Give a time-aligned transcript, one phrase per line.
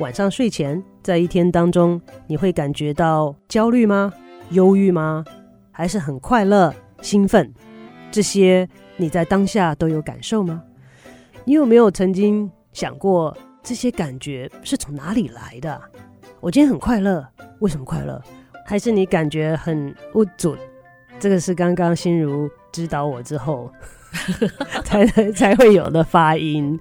[0.00, 4.10] 晚上睡前，在一天当中，你会感觉到焦虑吗？
[4.48, 5.22] 忧郁吗？
[5.70, 7.52] 还是很快乐、兴奋？
[8.10, 10.62] 这些你在当下都有感受吗？
[11.44, 15.78] 你有没有曾经想过，这些感觉是从哪里来的？
[16.40, 17.22] 我今天很快乐，
[17.58, 18.22] 为什么快乐？
[18.64, 20.58] 还是你感觉很不准？
[21.18, 23.70] 这个是刚刚心如指导我之后
[24.84, 26.78] 才才会有的发音。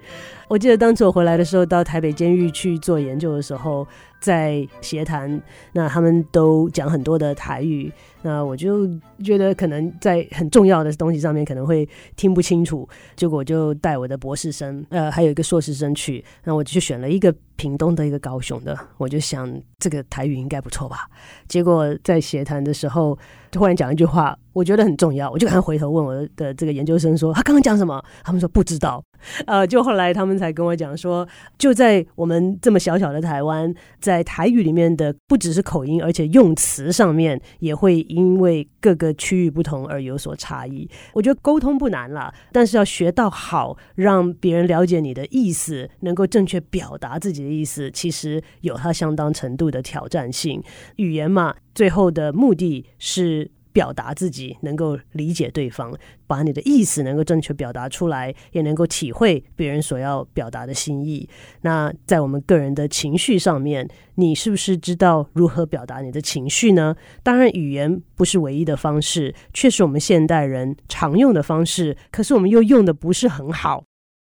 [0.47, 3.87] 我记得当初我回来的时候，到台北监狱去做研究的时候，
[4.19, 5.39] 在协谈，
[5.73, 8.87] 那他们都讲很多的台语，那我就
[9.23, 21.07] 觉得可能在很重要的东西上面可能会听不清楚，结果我就带我的博士生，呃，还有一个硕士生去，那我就选了一个屏东的一个高雄的，我就想这个台语应该不错吧，
[21.47, 23.17] 结果在协谈的时候，
[23.51, 28.03] 突然讲一句话，我觉得很重要，我就赶快回头问我的这个研究生说，他刚刚讲什么？
[28.23, 29.01] 他们说不知道。
[29.47, 40.89] 呃，就后来他们才跟我讲说，就在我们这么小小的台湾，在台语里面的不只是口音，而且用词上面也会因为各个区域不同而有所差异。
[41.13, 50.61] 我觉得沟通不难啦，但是要学到好，让别人了解你的意思，能够正确表达自己的意思，其实有它相当程度的挑战性。
[50.97, 53.51] 语言嘛，最后的目的是。
[53.79, 61.29] 表达自己，能够理解对方，把你的意思能够正确表达出来，也能够体会别人所要表达的心意。
[61.61, 66.93] 那在我们个人的情绪上面，你是不是知道如何表达你的情绪呢？
[67.23, 73.85] 当然，语言不是唯一的方式，却是我们现代人常用的方式，可是我们又用的不是很好。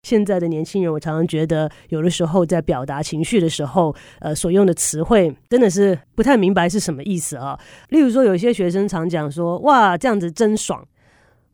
[0.05, 7.59] 现在的年轻人，我常常觉得，有的时候在表达情绪的时候，呃，所用的词汇真的是不太明白是什么意思啊。
[7.89, 10.87] 例如说，有些学生常讲说：“哇，这样子真爽。”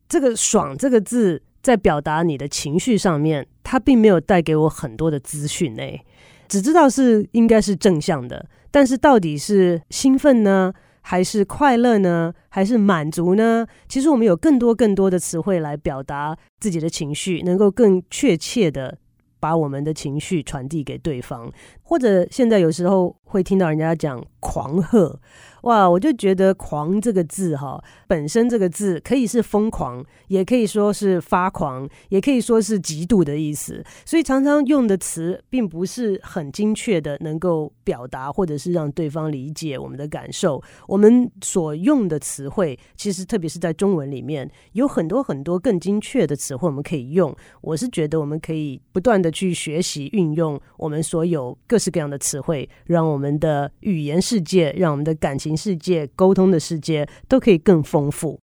[0.08, 6.04] 这个“爽”这个字在表达你的情绪上面，它并没有带给我很多的资讯诶，
[6.48, 10.72] 只知道是应该是正向的，但是到底是兴奋呢？
[11.02, 12.32] 还是快乐呢？
[12.48, 13.66] 还是满足呢？
[13.88, 18.98] 其实我们有更多更多的词汇来表达自己的情绪，能够更确切的
[19.38, 21.50] 把我们的情绪传递给对方。
[21.82, 25.18] 或者现在有时候会听到人家讲狂贺。
[25.62, 33.84] 哇，我就觉得“狂”这个字哈，本身这个字可以是疯狂，也可以说是发狂，也可以说是嫉妒的意思。
[34.06, 40.62] 所以常常用的词并不是很精确的，能够表达或者是让对方理解我们的感受。
[40.88, 47.36] 我们所用的词汇，其实特别是在中文里面，有很多很多更精确的词汇我们可以用。
[47.60, 55.54] 我是觉得我们可以不断的去学习运用我们所有各式各样的词汇，让我我们的语言世界，让我们的感情。
[55.54, 58.40] 世界沟通的世界都可以更丰富，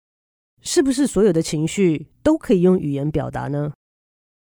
[0.63, 3.71] 是不是所有的情绪都可以用语言表达呢？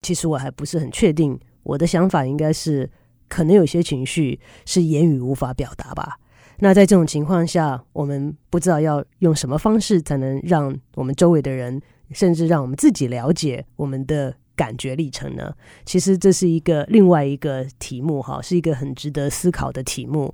[0.03, 1.39] 其实我还不是很确定。
[1.63, 2.87] 我的想法应该是，
[3.27, 6.19] 可能有些情绪是言语无法表达吧。
[6.59, 15.55] 那在这种情况下，我们不知道要用什么方式才能让我们周围的人，甚至让我们自己了解我们的感觉历程呢？
[15.85, 20.33] 其实这是一个另外一个题目，哈，是一个很值得思考的题目。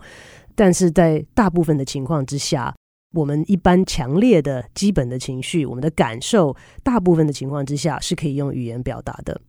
[0.56, 2.74] 但是在大部分的情况之下，
[3.14, 9.40] 我们一般强烈的基本的情绪，我们的感受，大部分的情况之下是可以用语言表达的。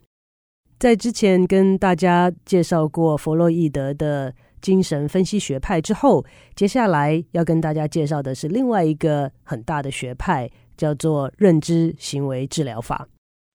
[0.79, 6.23] 在之前跟大家介绍过弗洛伊德的精神分析学派之后，
[6.55, 13.09] 接下来要跟大家介绍的是另外一个很大的学派，叫做认知行为治疗法。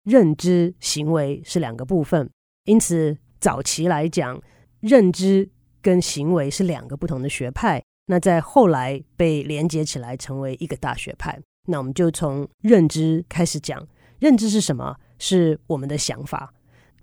[0.04, 2.30] 认知行为是两个部分，
[2.66, 4.42] 因此早期来讲，
[4.80, 5.50] 认知。
[5.84, 11.40] 跟行为是两个不同的学派，那在后来被连接起来成为一个大学派。
[11.68, 13.88] 那我们就从认知开始讲，
[14.20, 14.96] 认知是什么？
[15.18, 16.54] 是我们的想法。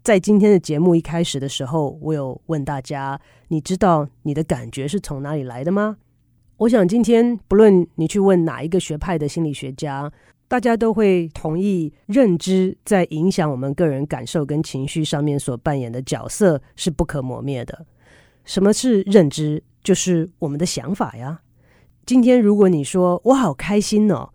[0.04, 5.96] 在今天的节目一开始的时候，我有问大家：你知道你的感觉是从哪里来的吗？
[6.58, 10.12] 我想今天不论你去问哪一个学派的心理学家，
[10.48, 17.86] 大家都会同意，认知在影响我们个人感受跟情绪上面所扮演的角色是不可磨灭的。
[18.44, 19.62] 什么是认知？
[19.84, 21.40] 就是我们的想法呀。
[22.06, 24.30] 今天如果你说我好开心哦，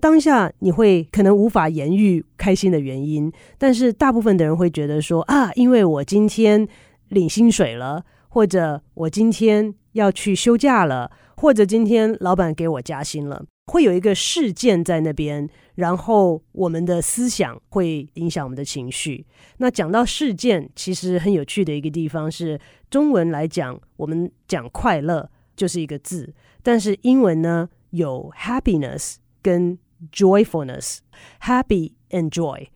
[0.00, 6.66] 当下你会可能无法言喻开心的原因，但是大部分的人会觉得说啊，因为我今天
[7.08, 19.24] 领薪水了，或者我今天要去休假了，或者今天老板给我加薪了，会有一个事件在那边，然后我们的思想会影响我们的情绪。
[19.58, 22.58] 那讲到事件，其实很有趣的一个地方是，
[22.90, 29.78] 中文来讲，我们讲快乐就是一个字，但是英文呢有 happiness 跟
[30.12, 32.68] joyfulness，happy and joy。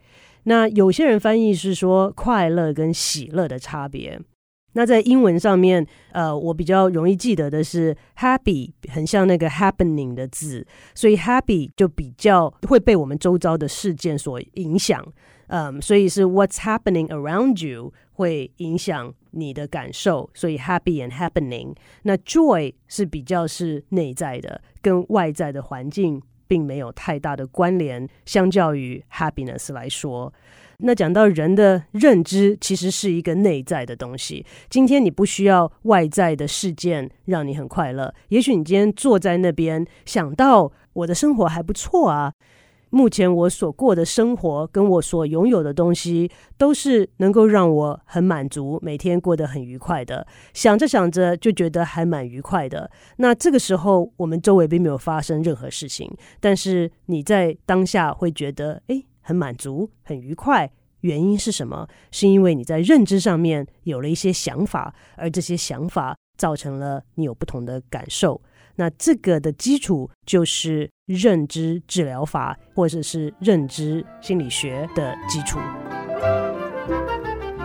[0.44, 4.20] 那有些人翻译是说快乐跟喜乐的差别。
[4.74, 15.06] 那在英文上面，呃，我比较容易记得的是 happy，很像那个 happening 的字，所以 happy 就比较会被我们周遭的事件所影响，
[15.48, 21.74] 嗯，所以是 what's happening around you 会影响你的感受，所以 happy and happening。
[22.02, 30.32] 那 joy 是比较是内在的，跟外在的环境并没有太大的关联，相较于 happiness 来说。
[30.84, 34.44] 那讲到人的认知，其实是一个内在的东西。
[34.68, 42.32] 今天你不需要外在的事件让你很快乐，也许你今天坐在那边想到我的生活还不错啊，
[42.90, 50.26] 目前我所过的生活跟我所拥有的东西都是能够让我很满足，每天过得很愉快的。
[50.52, 52.90] 想着想着就觉得还蛮愉快的。
[53.18, 59.06] 那这个时候我们周围并没有发生任何事情，但是你在当下会觉得，诶。
[59.22, 60.70] 很满足，很愉快。
[61.00, 61.88] 原因是什么？
[62.12, 68.40] 是因为你在认知上面有了一些想法，而这些想法造成了你有不同的感受。
[68.76, 75.58] 那这个的基础就是认知治疗法，或者是认知心理学的基础。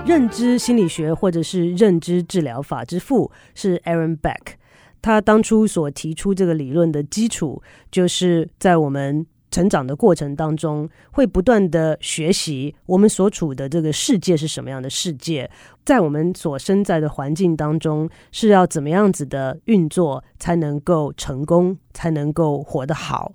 [0.03, 4.55] 认知心理学或者是认知治疗法之父是 Aaron Beck，
[4.99, 7.61] 他当初所提出这个理论的基础，
[7.91, 9.27] 就是在我们。
[9.57, 15.49] 成长的过程当中，会不断的学习我们所处的这个世界是什么样的世界，
[15.83, 23.33] 在我们所身在的环境当中是要怎么样子的运作才能够成功，才能够活得好。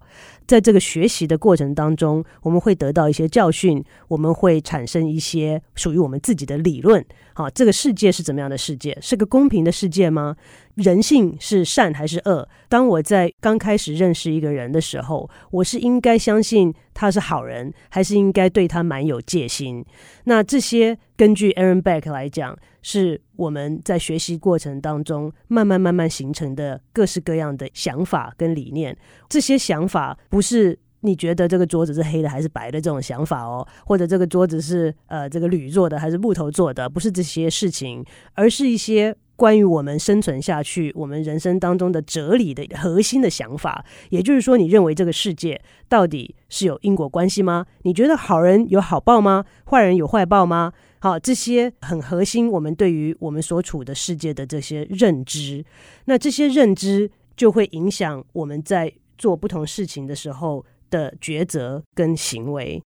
[0.53, 7.03] 在这个学习的过程当中，我们会得到一些教训，我们会产生一些属于我们自己的理论。
[7.33, 8.99] 好，这个世界是怎么样的世界？
[9.01, 10.37] 是个公平的世界吗？
[10.75, 12.47] 人性是善还是恶？
[12.69, 19.83] 当我在刚开始认识一个人的时候，我是应该相信他是好人，还是应该对他蛮有戒心？
[20.25, 28.97] 那这些根据 Aaron Beck 来讲，是我们在学习过程当中慢慢慢慢形成的各式各样的想法跟理念。
[29.29, 39.17] 这些想法不是你觉得这个桌子是黑的还是白的这种想法哦，或者这个桌子是呃这个铝做的还是木头做的，不是这些事情，而是一些。
[39.35, 47.67] 关于我们生存下去，我们人生当中的哲理的核心的想法，也就是说，你认为这个世界到底是有因果关系吗？
[47.83, 49.45] 你觉得好人有好报吗？
[49.69, 50.73] 坏人有坏报吗？
[51.03, 55.65] 好，这些很核心，我们对于我们所处的世界的这些认知，
[56.05, 62.81] 那这些认知就会影响我们在做不同事情的时候的抉择跟行为。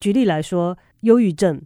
[0.00, 1.62] 举例来说，忧郁症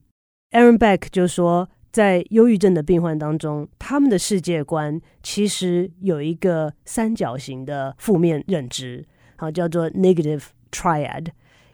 [0.52, 1.68] ，Aaron Beck 就说。
[1.92, 9.04] 在忧郁症的病患当中，他们的世界观其实有一个三角形的负面认知，
[9.34, 11.26] 好，叫做 negative triad，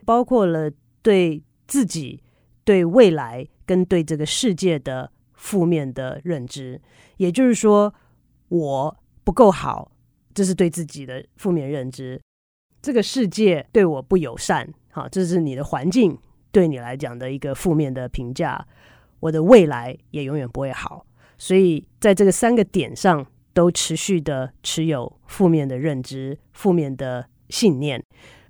[0.06, 0.70] 包括了
[1.02, 2.22] 对自己、
[2.64, 6.80] 对未来跟对这个世界的负面的认知。
[7.16, 7.92] 也就是说，
[8.48, 9.90] 我不够好，
[10.32, 12.18] 这是对自己的负面认知；
[12.80, 16.16] 这个世界对我不友善，好，这是你的环境
[16.52, 18.66] 对你来讲的一个负面的评价。
[19.20, 21.04] 我的未来也永远不会好，
[21.38, 28.00] 所以在这个三个点上都持续的持有负面的认知、负面的信念，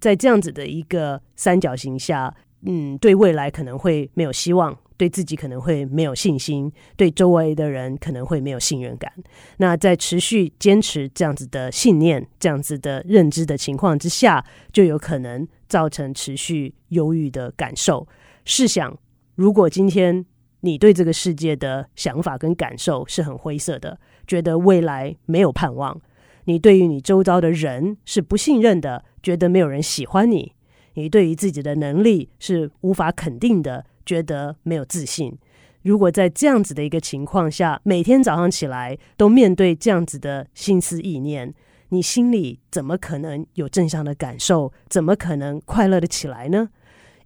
[0.01, 9.13] 在这样子的一个三角形下，嗯，对未来可能会没有希望，对自己可能会没有信心，对周围的人可能会没有信任感。
[9.59, 18.09] 那在持续坚持这样子的信念、这样子的认知的情况之下，就有可能造成持续忧郁的感受。
[18.45, 18.99] 试想，
[19.35, 20.25] 如果今天
[20.61, 26.01] 你对这个世界的想法跟感受是很灰色的，觉得未来没有盼望。
[26.47, 30.53] 你对于你周遭的人是不信任的，觉得没有人喜欢你。
[30.97, 35.35] 你对于自己的能力是无法肯定的，觉得没有自信。
[35.83, 41.55] 如果在这样子的一个情况下，每天早上起来都面对这样子的心思意念，
[41.89, 44.73] 你心里怎么可能有正向的感受？
[44.89, 46.69] 怎么可能快乐的起来呢？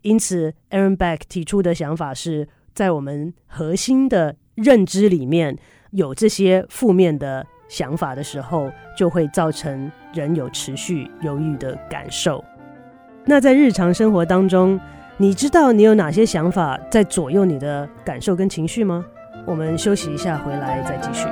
[0.02, 2.46] 因此，Aaron Beck 提出的想法是。
[2.72, 5.58] 在我们核心的认知里面
[5.90, 12.42] 有这些负面的想法的时候，就会造成人有持续忧郁的感受。
[13.26, 14.78] 那在日常生活当中，
[15.16, 19.04] 你知道你有哪些想法在左右你的感受跟情绪吗？
[19.46, 21.26] 我们休息一下，回来再继续。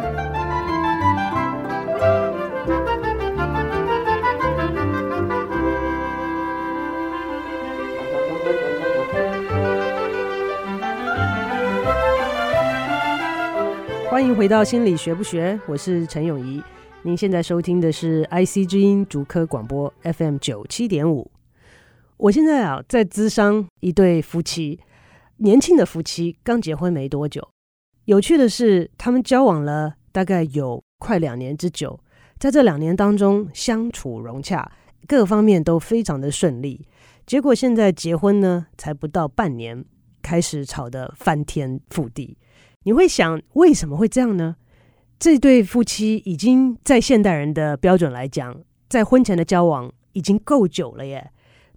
[14.09, 16.63] 欢迎回到心理学不学，我是陈永怡。
[17.03, 21.31] 您现在收听的是 IC 之音主科广播 FM 九七点五。
[22.19, 24.81] 我现在啊，在咨商一对夫妻，
[25.37, 27.49] 年轻的夫妻刚结婚没多久。
[28.07, 32.01] 有趣的是，他们交往了大概有快两年之久，
[32.41, 34.69] 在这两年当中相处融洽，
[35.07, 36.85] 各方面都非常的顺利。
[37.25, 39.85] 结果现在结婚呢，才不到半年，
[40.21, 42.37] 开始吵得翻天覆地。
[42.83, 44.57] 你会想，为什么会这样呢？
[45.21, 51.31] 这对夫妻已经在现代人的标准来讲，在婚前的交往已经够久了耶，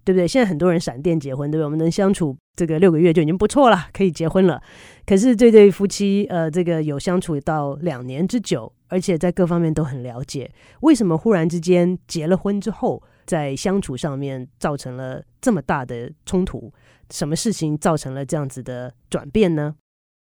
[0.04, 0.26] 对不对？
[0.26, 1.64] 现在很多人闪电结婚，对不对？
[1.64, 4.60] 我们能相处这个六个月就已经不错了，可以结婚了。
[5.06, 16.72] 可是这对夫妻，呃，这个有相处到两年之久，而且在各方面都很了解，为什么忽然之间结了婚之后，在相处上面造成了这么大的冲突？
[17.10, 19.74] 什么事情造成了这样子的转变呢？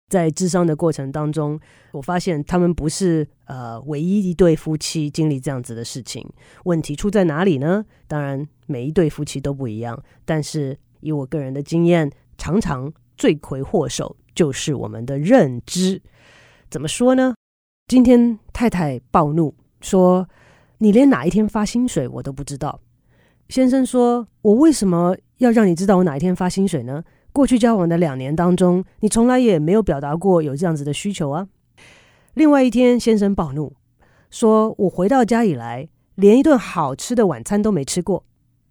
[0.08, 1.58] 在咨商的过程当中，
[1.92, 6.26] 我发现他们不是呃唯一一对夫妻经历这样子的事情。
[6.64, 7.84] 问题出在哪里呢？
[8.06, 16.00] 当然，每一对夫妻都不一样，但是以我个人的经验，常常罪魁祸首就是我们的认知。
[16.70, 17.34] 怎么说呢？
[17.86, 20.28] 今天太太暴怒说
[20.78, 22.80] ：“你连哪一天发薪水我都不知道。”
[23.48, 31.48] 先生说：“我为什么要让你知道我哪一天发薪水呢？”过去交往的两年当中，你从来也没有表达过有这样子的需求啊。
[32.34, 33.74] 另外一天，先生暴怒，
[34.30, 38.24] 说我回到家以来，连一顿好吃的晚餐都没吃过。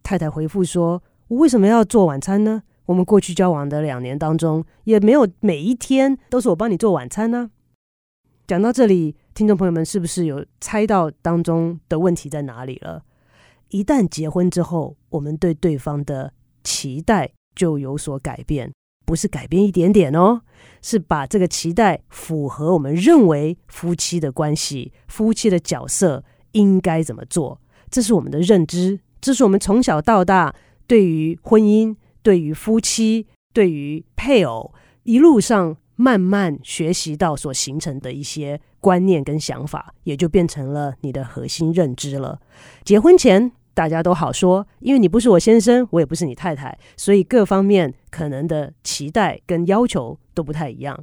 [0.04, 2.64] 太太回复说：“我为什么要做晚餐呢？
[2.86, 7.52] 我们过去交往的两年当中，也没有每一天都是我帮你做晚餐呢。”
[8.48, 13.04] 讲到这里，听众朋友们是不是有猜到当中的问题在哪里了？
[13.70, 16.32] 一旦结婚之后，我们对对方的
[16.64, 17.32] 期待。
[17.58, 18.72] 就有所改变，
[19.06, 20.42] 不是改变一点点哦，
[20.82, 27.60] 是把这个期待符合我们认为夫妻的关系、夫妻的角色应该怎么做。
[27.90, 30.54] 这是我们的认知，这是我们从小到大
[30.86, 34.74] 对于婚姻、对于夫妻、对于配偶
[35.04, 42.40] 一路上慢慢学习到所形成的一些观念跟想法，也就变成了你的核心认知了。
[42.86, 43.52] 结婚前。
[43.78, 50.98] 大家都好说，因为你不是我先生，我也不是你太太，所以各方面可能的期待跟要求都不太一样。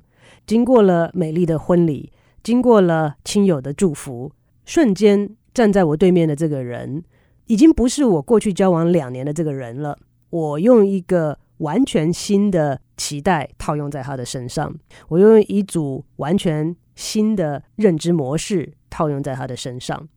[0.44, 2.12] 经过了美丽的婚礼，
[2.42, 4.32] 经过了亲友的祝福，
[4.64, 7.04] 瞬间站在我对面的这个人，
[7.46, 9.96] 已经不是我过去交往两年的这个人了。
[10.30, 14.74] 我用一个完全新的期待套用在他的身上，
[15.10, 20.08] 我用一组完全新的认知模式套用在他的身上。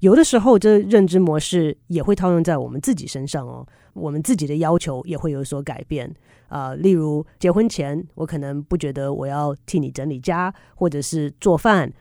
[0.00, 3.66] 有的时候，这认知模式也会套用在我们自己身上哦。
[3.92, 6.12] 我们自己的要求也会有所改变
[6.48, 11.92] 啊、例如，结婚前我可能不觉得我要替你整理家或者是做饭，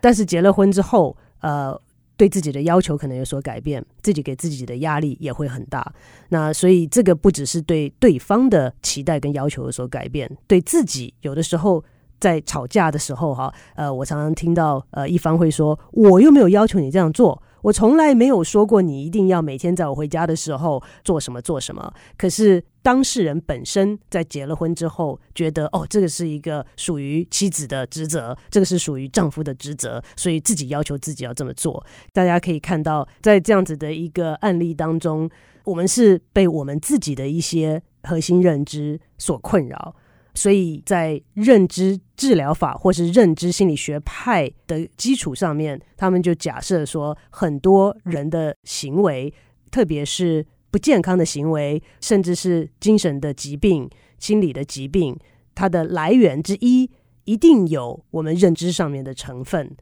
[0.00, 1.78] 但是结了婚之后，呃，
[2.16, 5.92] 对自己的要求可能有所改变，自己给自己的压力也会很大。
[6.28, 11.82] 那所以，这个不只是对对方的期待跟要求有所改变，对自己有的时候。
[12.20, 21.92] 在吵架的时候，哈，呃，我常常听到，呃，一方会说，我又没有要求你这样做，我从来没有说过你一定要每天在我回家的时候做什么做什么。
[22.18, 31.84] 可是当事人本身在结了婚之后，觉得，哦，这个是一个属于妻子的职责，这个是属于丈夫的职责，所以自己要求自己要这么做。
[32.12, 35.28] 大家可以看到，在这样子的一个案例当中，
[35.64, 39.94] 我们是被我们自己的一些核心认知所困扰。
[40.40, 49.30] 所以在认知治疗法或是认知心理学派的基础上面，他们就假设说，很多人的行为，
[49.70, 53.86] 特别是不健康的行为，甚至是精神的疾病、
[54.18, 55.14] 心理的疾病，
[55.54, 56.90] 它的来源之一，
[57.24, 59.76] 一定有我们认知上面的成分。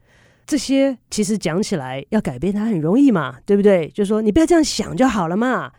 [0.45, 3.87] 这些其实讲起来要改变它很容易嘛，对不对？
[3.87, 5.71] 就说你不要这样想就好了嘛。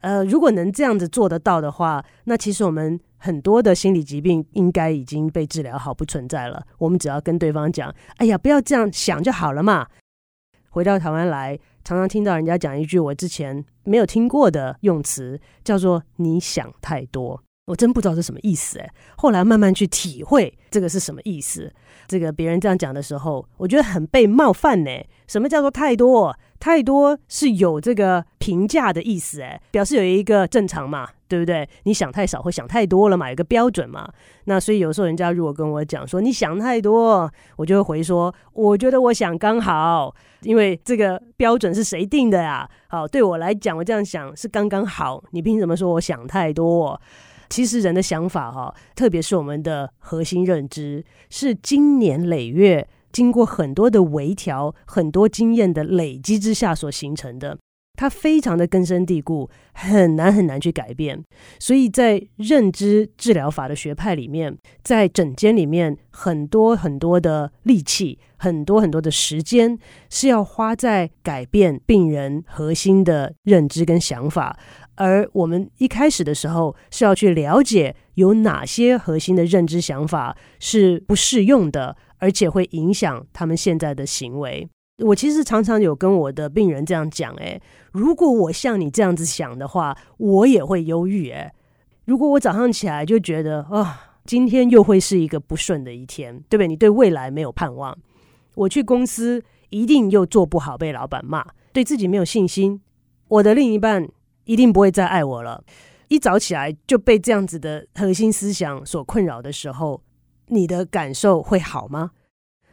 [0.00, 6.64] 呃，如果能这样子做得到的话，那其实我们很多的心理疾病应该已经被治疗好，不存在了。
[6.78, 9.88] 我们只要跟对方讲：“哎呀，不要这样想就好了嘛。”
[10.70, 17.42] 回到台湾来，常常听到人家讲一句我之前没有听过的用词，叫做“你想太多”。
[17.68, 18.90] 我真不知道是什么意思哎。
[19.16, 21.72] 后来慢慢去体会这个是什么意思。
[22.06, 24.90] 这个别人这样讲的时候，我觉得很被冒犯呢。
[25.26, 26.34] 什么叫做太多？
[26.58, 31.68] 太多是有这个评价的意思，哎，表示有一个正常嘛，对不对？
[31.84, 34.10] 你想太少或想太多了嘛，有个标准嘛。
[34.44, 42.68] 那所以有时候人家如果跟我讲说你想太多，我就会回说，我觉得我想刚好，因为这个标准是谁定的呀？
[42.88, 45.22] 好，对我来讲，我这样想是刚刚好。
[45.32, 46.98] 你凭什么说我想太多？
[47.48, 57.58] 其实人的想法哈，特别是我们的核心认知，是经年累月经过很多的微调、很多经验的累积之下所形成的。
[57.96, 61.20] 它非常的根深蒂固，很难很难去改变。
[61.58, 69.76] 所以在认知治疗法的学派里面，在诊间里面，很多很多的力气，很多很多的时间，
[70.08, 74.56] 是要花在改变病人核心的认知跟想法。
[74.98, 84.68] 而我们一开始的时候，是要去了解有哪些核心的认知想法是不适用的，而且会影响他们现在的行为。
[85.04, 87.62] 我其实常常有跟我的病人这样讲，诶，
[87.92, 91.52] 如果我像你这样子想的话，我也会忧郁，诶，
[92.04, 96.66] 如果我早上起来就觉得啊、今天又会是一个不顺的一天，对不对？
[96.66, 97.96] 你对未来没有盼望，
[98.56, 99.40] 我去公司
[99.70, 102.80] 一定又做不好，被老板骂，对自己没有信心，
[103.28, 104.08] 我的另一半
[104.48, 105.62] 一定不会再爱我了。
[106.08, 110.02] 一早起来就被这样子的核心思想所困扰的时候，
[110.46, 112.12] 你的感受会好吗？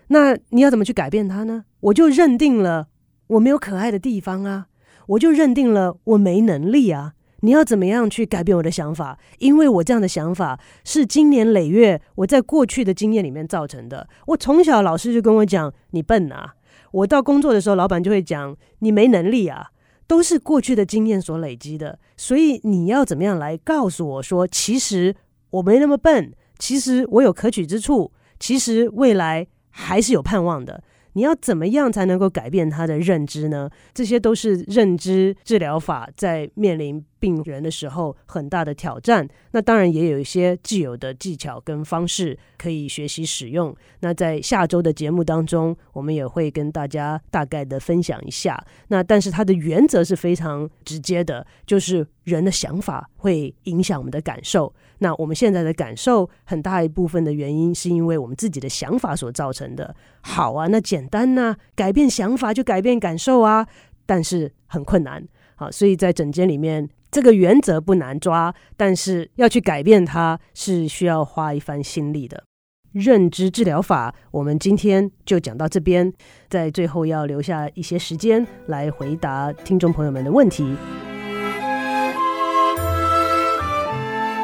[0.08, 1.66] 那你要怎么去改变它呢？
[1.82, 2.88] 我就认定了
[3.28, 4.68] 我没有可爱的地方啊，
[5.08, 7.14] 我就认定了我没能力啊。
[7.42, 9.20] 你要怎么样去改变我的想法？
[9.40, 14.08] 因为我这样的想法是经年累月我在过去的经验里面造成的。
[14.28, 16.56] 我从小老师就跟我讲，你笨啊。
[16.92, 19.68] 我到工作的时候，老板就会讲，你没能力啊，
[20.08, 22.00] 都是过去的经验所累积的。
[22.18, 25.16] 所以你要怎么样来告诉我说，其实
[25.50, 29.48] 我没那么笨，其实我有可取之处，其实未来。
[29.78, 30.82] 还是有盼望的。
[31.16, 33.70] 你要怎么样才能够改变他的认知呢？
[33.94, 39.28] 这些都是认知治疗法在面临病人的时候很大的挑战。
[39.50, 43.76] 那当然也有一些既有的技巧跟方式可以学习使用。
[44.02, 48.64] 那在下周的节目当中，我们也会跟大家大概的分享一下。
[48.90, 54.72] 那但是它的原则是非常直接的，就是人的想法会影响我们的感受。
[55.00, 59.96] 那我们现在的感受很大一部分的原因是因为我们自己的想法所造成的。
[60.22, 63.68] 好啊，那简单呐、改变想法就改变感受啊，
[64.06, 65.28] 但是很困难。
[65.58, 72.44] 好，所以在诊间里面，这个原则不难抓，但是要去改变它是需要花一番心力的。
[72.92, 76.12] 认知治疗法，我们今天就讲到这边，
[76.50, 80.76] 在最后要留下一些时间来回答听众朋友们的问题。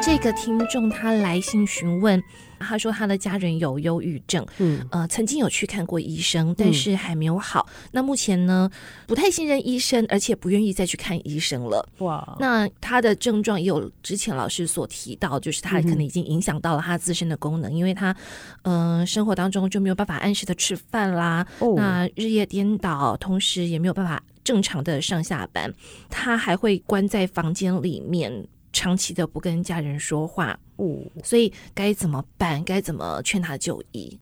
[0.04, 2.20] 这个听众他来信询问，
[2.58, 7.64] 他说他的家人有忧郁症，嗯，呃，曾经有去看过医生，但是还没有好。
[7.70, 8.68] 嗯、那目前呢，
[9.06, 11.88] 不太信任医生，而且不愿意再去看医生了。
[11.98, 18.14] 哇，那他的症状也有之前老师所提到，就是他可能已经影响到了他自身的功能，嗯、因为他，
[18.62, 25.72] 嗯、呃，生活当中就没有办法按时的吃饭啦，哦、那日夜颠倒，同时也没有办法正常的上下班，
[26.10, 28.48] 他还会关在房间里面。
[28.72, 32.62] 长期的不跟家人说话，哦，所以该怎么办？
[32.64, 34.18] 该怎么劝他就医？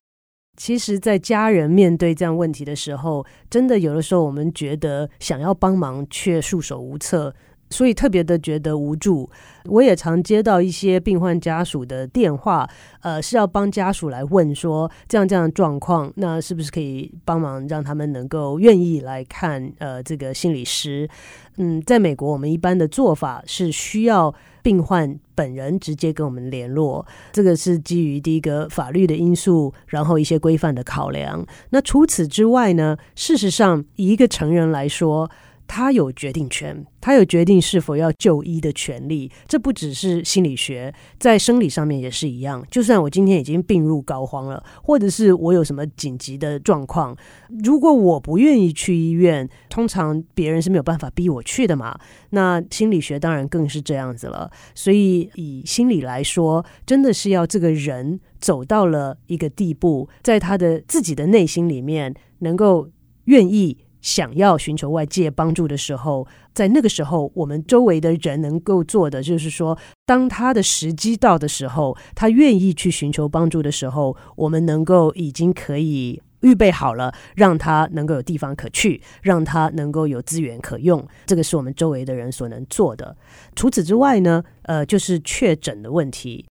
[0.56, 7.34] 其实，在家人面对这样问题的时候，真的有的时候我们觉得想要帮忙，却束手无策。
[7.70, 9.30] 所以特别的觉得无助，
[9.66, 12.68] 我也常接到一些病患家属的电话，
[13.00, 21.09] 呃，是要帮家属来问说这样这样的状况，那是不是可以帮忙让他们能够愿意来看呃这个心理师？
[21.56, 31.46] 嗯，在美国我们一般的做法是需要病患本人直接跟我们联络，这个是基于第一个法律的因素，然后一些规范的考量。
[31.70, 35.30] 那除此之外呢，事实上一个成人来说。
[35.72, 39.30] 他有决定权，他有决定是否要就医的权利。
[39.46, 42.66] 这不只是心理学，在生理上面也是一样。
[42.72, 47.16] 就算我今天已经病入膏肓了，或者是我有什么紧急的状况，
[47.62, 51.96] 如果我不愿意去医院，通常别人是没有办法逼我去的嘛。
[52.30, 54.50] 那心理学当然更是这样子了。
[54.74, 62.90] 所以以心理来说，真的是要这个人走到了一个地步，在他的自己的内心里面，能够
[63.26, 63.78] 愿意。
[64.00, 81.06] 想要寻求外界帮助的时候，在那个时候，我们周围的人能够做的，就是说，当他的时机到的时候，他愿意去寻求帮助的时候，我们能够已经可以预备好了，让他能够有地方可去，让他能够有资源可用。
[81.26, 83.16] 这个是我们周围的人所能做的。
[83.54, 86.46] 除此之外呢，呃，就是确诊的问题。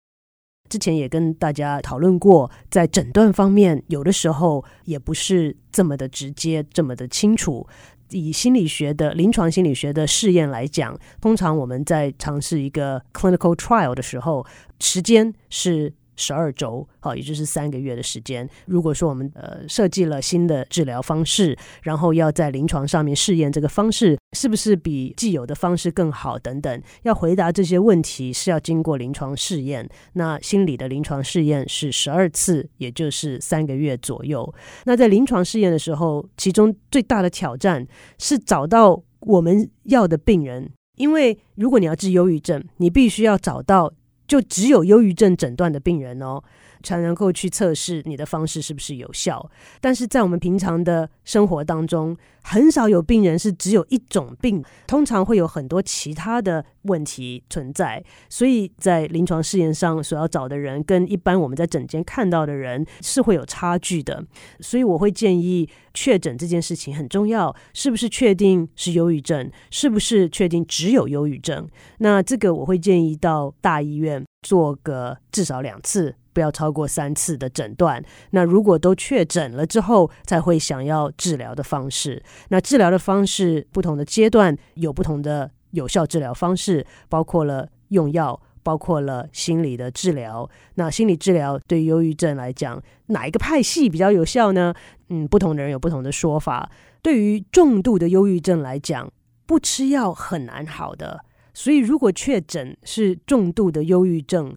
[0.69, 7.67] 之前也跟大家讨论过，在诊断方面，有的时候也不是这么的直接，这么的清楚。
[8.11, 14.43] 以心理学的临床心理学的试验来讲，通常我们在尝试一个 clinical trial 的时候，
[14.79, 18.47] 时间是十二周，好，也就是三个月的时间。
[18.65, 29.89] 如果说我们呃设计了新的治疗方式，然后要在临床上面试验这个方式是不是比既有的方式更好等等，要回答这些问题是要经过临床试验。
[30.13, 34.53] 那心理的临床试验是十二次，也就是三个月左右。
[34.83, 40.69] 那在临床试验的时候，其中最大的挑战是找到我们要的病人。
[40.97, 43.93] 因为如果你要治忧郁症，你必须要找到
[44.29, 46.41] 就只有忧郁症诊断的病人哦。
[46.83, 49.49] 才能够去测试你的方式是不是有效，
[49.81, 64.23] 但是在我们平常的生活当中，很少有病人是只有一种病，通常会有很多其他的问题存在，所以在临床试验上所要找的人，跟一般我们在诊间看到的人是会有差距的，
[64.59, 71.67] 所以我会建议确诊这件事情很重要，是不是确定是忧郁症，是不是确定只有忧郁症？
[71.99, 76.15] 那这个我会建议到大医院做个至少两次。
[76.39, 78.01] 不要超过三次的诊断。
[78.29, 82.23] 那如果都确诊了之后，才会想要治疗的方式。
[82.47, 90.49] 那治疗的方式，不同的阶段有不同的有效治疗方式，包括了用药，包括了心理的治疗。
[90.75, 94.73] 那心理治疗对忧郁症来讲，哪一个派系比较有效呢？
[95.09, 96.71] 嗯，不同的人有不同的说法。
[97.01, 99.11] 对于重度的忧郁症来讲，
[99.45, 101.25] 不吃药很难好的。
[101.53, 104.55] 所以如果确诊是重度的忧郁症，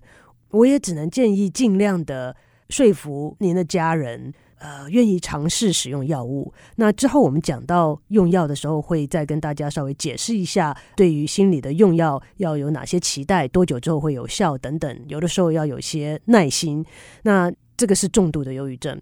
[0.52, 2.34] 我也只能建议尽量的
[2.70, 6.52] 说服您的家人，呃，愿意尝试使用药物。
[6.76, 15.04] 那之后我们讲到用药的时候，会再跟大家稍微解释一下，对于心理的用药要有哪些期待，多久之后会有效等等。
[15.08, 16.84] 有的时候要有些耐心。
[17.24, 19.00] 那这个是重度的忧郁症，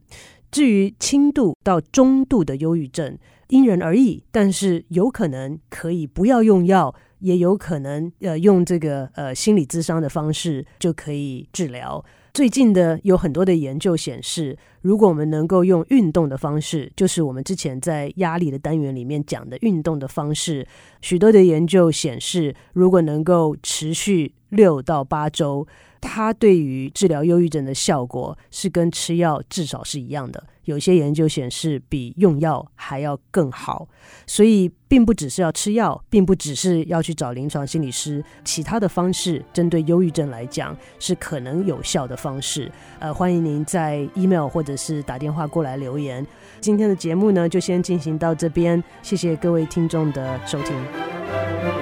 [0.51, 3.17] 至于轻度到中度的忧郁症，
[3.49, 6.95] 因人而异，但是有可能可以不要用药。
[7.21, 12.05] 也有可能，呃，用这个呃心理咨商的方式就可以治疗。
[12.33, 20.67] 最近的有很多的研究显示，如果我们能够用运动的方式，就是我们之前在压力的单元里面讲的运动的方式，
[21.01, 25.67] 许多的研究显示，如果能够持续六到八周，
[26.01, 30.43] 它对于治疗忧郁症的效果是跟吃药至少是一样的。
[30.65, 33.89] 有些研究显示，比用药还要更好，
[34.27, 42.71] 所以并不只是要吃药，并不只是要去找临床心理师，其他的方式针对忧郁症来讲是可能有效的方式。
[43.01, 46.25] 呃，欢迎您在 email 或者是打电话过来留言。
[46.61, 51.80] 今天的节目呢，就先进行到这边，谢谢各位听众的收听。